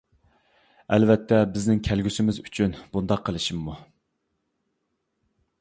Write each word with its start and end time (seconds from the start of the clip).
ئەلۋەتتە 0.95 1.39
بىزنىڭ 1.57 1.83
كەلگۈسىمىز 1.89 2.41
ئۈچۈن 2.47 2.75
بۇنداق 2.97 3.23
قىلىشىممۇ. 3.29 3.79